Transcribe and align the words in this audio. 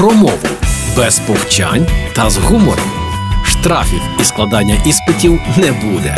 про 0.00 0.10
мову 0.10 0.48
без 0.96 1.18
повчань 1.18 1.86
та 2.14 2.30
з 2.30 2.36
гумором. 2.36 2.90
Штрафів 3.44 4.02
і 4.20 4.24
складання 4.24 4.82
іспитів 4.86 5.40
не 5.56 5.72
буде. 5.72 6.16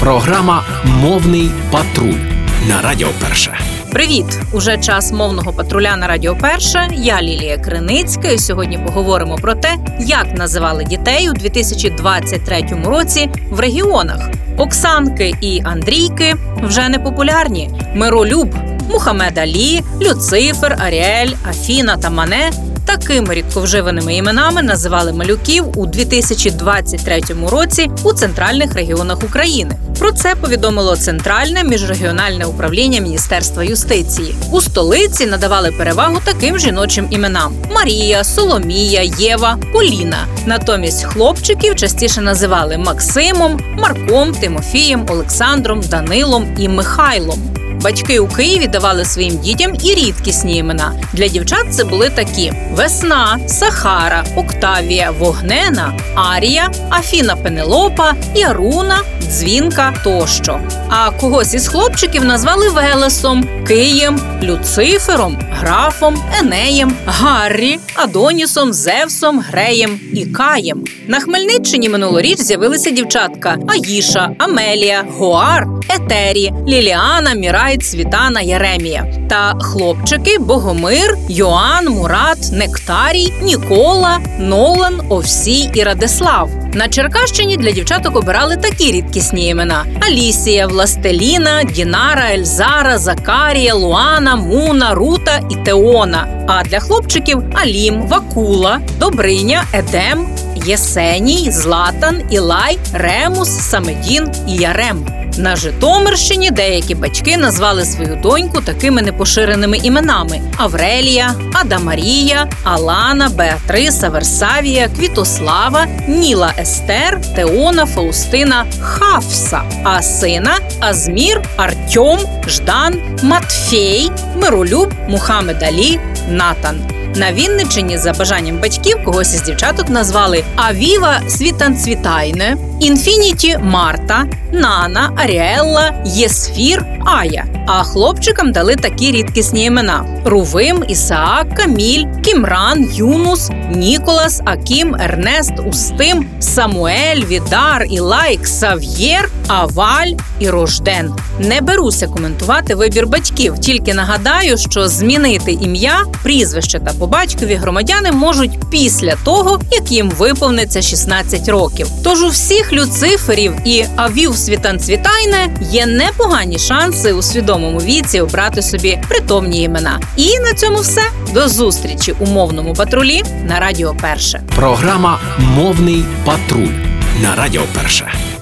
Програма 0.00 0.64
Мовний 0.84 1.50
патруль 1.70 2.20
на 2.68 2.82
Радіо 2.82 3.08
Перше. 3.20 3.58
Привіт! 3.92 4.24
Уже 4.52 4.78
час 4.78 5.12
мовного 5.12 5.52
патруля 5.52 5.96
на 5.96 6.06
Радіо 6.06 6.36
Перше. 6.36 6.88
Я 6.92 7.22
Лілія 7.22 7.58
Криницька. 7.58 8.28
і 8.28 8.38
Сьогодні 8.38 8.78
поговоримо 8.78 9.36
про 9.36 9.54
те, 9.54 9.76
як 10.00 10.34
називали 10.34 10.84
дітей 10.84 11.30
у 11.30 11.32
2023 11.32 12.66
році 12.84 13.30
в 13.50 13.60
регіонах. 13.60 14.30
Оксанки 14.56 15.34
і 15.40 15.62
Андрійки 15.64 16.34
вже 16.62 16.88
не 16.88 16.98
популярні. 16.98 17.70
Миролюб, 17.94 18.54
Мухамед 18.88 19.38
Алі, 19.38 19.82
Люцифер, 20.02 20.76
Аріель, 20.80 21.32
Афіна 21.50 21.96
та 21.96 22.10
Мане 22.10 22.50
Такими 22.88 23.34
рідковживаними 23.34 24.14
іменами 24.14 24.62
називали 24.62 25.12
малюків 25.12 25.78
у 25.78 25.86
2023 25.86 27.20
році 27.48 27.90
у 28.04 28.12
центральних 28.12 28.74
регіонах 28.74 29.24
України. 29.24 29.74
Про 29.98 30.12
це 30.12 30.34
повідомило 30.34 30.96
центральне 30.96 31.64
міжрегіональне 31.64 32.46
управління 32.46 33.00
Міністерства 33.00 33.64
юстиції. 33.64 34.34
У 34.50 34.60
столиці 34.60 35.26
надавали 35.26 35.72
перевагу 35.72 36.18
таким 36.24 36.58
жіночим 36.58 37.06
іменам: 37.10 37.54
Марія, 37.74 38.24
Соломія, 38.24 39.02
Єва, 39.02 39.58
Поліна. 39.72 40.26
Натомість 40.46 41.04
хлопчиків 41.04 41.74
частіше 41.74 42.20
називали 42.20 42.78
Максимом, 42.78 43.60
Марком, 43.78 44.32
Тимофієм, 44.32 45.06
Олександром, 45.08 45.80
Данилом 45.80 46.56
і 46.58 46.68
Михайлом. 46.68 47.57
Батьки 47.82 48.18
у 48.18 48.28
Києві 48.28 48.66
давали 48.66 49.04
своїм 49.04 49.38
дітям 49.38 49.74
і 49.82 49.94
рідкісні 49.94 50.56
імена. 50.56 50.92
Для 51.12 51.28
дівчат 51.28 51.66
це 51.70 51.84
були 51.84 52.10
такі: 52.10 52.52
Весна, 52.72 53.38
Сахара, 53.46 54.24
Октавія, 54.36 55.10
Вогнена, 55.10 55.98
Арія, 56.14 56.70
Афіна 56.90 57.36
Пенелопа, 57.36 58.14
Яруна, 58.34 58.98
Дзвінка 59.22 59.94
тощо. 60.04 60.60
А 60.88 61.10
когось 61.10 61.54
із 61.54 61.68
хлопчиків 61.68 62.24
назвали 62.24 62.68
Велесом, 62.70 63.48
Києм, 63.68 64.20
Люцифером, 64.42 65.38
Графом, 65.50 66.16
Енеєм, 66.40 66.92
Гаррі, 67.06 67.78
Адонісом, 67.94 68.72
Зевсом, 68.72 69.40
Греєм 69.40 70.00
і 70.14 70.26
Каєм. 70.26 70.84
На 71.08 71.20
Хмельниччині 71.20 71.88
минулоріч 71.88 72.38
з'явилися 72.38 72.90
дівчатка 72.90 73.56
Аїша, 73.68 74.30
Амелія, 74.38 75.04
Гоар, 75.18 75.66
Етері, 75.88 76.52
Ліліана, 76.68 77.34
Мірайт, 77.34 77.84
Світана, 77.84 78.40
Яремія 78.40 79.06
та 79.30 79.58
хлопчики 79.60 80.38
Богомир, 80.38 81.16
Йоанн, 81.28 81.88
Мурат, 81.88 82.38
Нектарій, 82.52 83.32
Нікола, 83.42 84.20
Нолан, 84.38 85.00
Овсій 85.08 85.70
і 85.74 85.82
Радислав. 85.82 86.50
На 86.74 86.88
Черкащині 86.88 87.56
для 87.56 87.70
дівчаток 87.70 88.16
обирали 88.16 88.56
такі 88.56 88.92
рідкісні 88.92 89.48
імена: 89.48 89.84
Алісія, 90.00 90.66
Властеліна, 90.66 91.64
Дінара, 91.64 92.30
Ельзара, 92.32 92.98
Закарія, 92.98 93.74
Луана, 93.74 94.36
Муна, 94.36 94.94
Рута 94.94 95.40
і 95.50 95.56
Теона. 95.56 96.44
А 96.48 96.62
для 96.64 96.80
хлопчиків 96.80 97.42
Алім, 97.54 98.02
Вакула, 98.02 98.80
Добриня, 99.00 99.64
Едем, 99.72 100.26
Єсеній, 100.68 101.50
Златан, 101.50 102.22
Ілай, 102.30 102.78
Ремус, 102.92 103.48
Самедін 103.48 104.30
і 104.48 104.54
Ярем. 104.54 105.06
На 105.38 105.56
Житомирщині 105.56 106.50
деякі 106.50 106.94
батьки 106.94 107.36
назвали 107.36 107.84
свою 107.84 108.16
доньку 108.16 108.60
такими 108.60 109.02
непоширеними 109.02 109.76
іменами: 109.76 110.40
Аврелія, 110.56 111.34
Адамарія, 111.54 112.48
Алана, 112.64 113.28
Беатриса, 113.28 114.08
Версавія, 114.08 114.88
Квітослава, 114.88 115.86
Ніла 116.08 116.52
Естер, 116.58 117.20
Теона, 117.34 117.86
Фаустина, 117.86 118.66
Хафса, 118.80 119.62
а 119.84 120.02
сина 120.02 120.58
Азмір, 120.80 121.42
Артьом, 121.56 122.18
Ждан, 122.46 122.94
Матфей, 123.22 124.10
Миролюб, 124.36 124.92
Мухамед 125.08 125.62
Алі, 125.62 126.00
Натан. 126.28 126.80
На 127.16 127.32
Вінничині 127.32 127.98
за 127.98 128.12
бажанням 128.12 128.58
батьків 128.58 129.04
когось 129.04 129.34
із 129.34 129.42
дівчаток 129.42 129.88
назвали 129.88 130.44
Авіва 130.56 131.20
Світанцвітайне, 131.28 132.56
Інфініті 132.80 133.58
Марта, 133.62 134.26
Нана, 134.52 135.12
Аріелла, 135.16 136.02
Єсфір, 136.06 136.86
Ая. 137.06 137.44
А 137.66 137.82
хлопчикам 137.82 138.52
дали 138.52 138.76
такі 138.76 139.12
рідкісні 139.12 139.64
імена: 139.64 140.22
Рувим, 140.24 140.84
Ісаак, 140.88 141.54
Каміль, 141.54 142.06
Кімран, 142.24 142.90
Юнус, 142.92 143.50
Ніколас, 143.70 144.42
Акім, 144.44 144.94
Ернест, 144.94 145.52
Устим, 145.66 146.26
Самуель, 146.40 147.24
Відар, 147.24 147.86
Ілайк, 147.90 148.46
Сав'єр, 148.46 149.30
Аваль 149.46 150.12
і 150.40 150.50
Рожден. 150.50 151.14
Не 151.38 151.60
беруся 151.60 152.06
коментувати 152.06 152.74
вибір 152.74 153.06
батьків, 153.06 153.58
тільки 153.58 153.94
нагадаю, 153.94 154.58
що 154.58 154.88
змінити 154.88 155.52
ім'я, 155.52 156.04
прізвище 156.22 156.80
та 156.80 156.92
по 156.98 157.06
батькові 157.06 157.54
громадяни 157.54 158.12
можуть 158.12 158.70
після 158.70 159.16
того, 159.16 159.60
як 159.72 159.90
їм 159.90 160.10
виповниться 160.10 160.82
16 160.82 161.48
років. 161.48 161.88
Тож 162.04 162.22
у 162.22 162.28
всіх 162.28 162.72
люциферів 162.72 163.54
і 163.64 163.84
авів 163.96 164.36
світанцвітайне 164.36 165.48
є 165.70 165.86
непогані 165.86 166.58
шанси 166.58 167.12
у 167.12 167.22
свідомому 167.22 167.78
віці 167.78 168.20
обрати 168.20 168.62
собі 168.62 168.98
притомні 169.08 169.62
імена. 169.62 170.00
І 170.16 170.38
на 170.38 170.54
цьому 170.54 170.78
все 170.78 171.02
до 171.34 171.48
зустрічі 171.48 172.14
у 172.18 172.26
мовному 172.26 172.74
патрулі 172.74 173.22
на 173.48 173.60
Радіо 173.60 173.94
Перше. 174.00 174.42
Програма 174.56 175.20
Мовний 175.38 176.04
патруль 176.24 176.74
на 177.22 177.34
Радіо 177.36 177.62
Перше. 177.74 178.37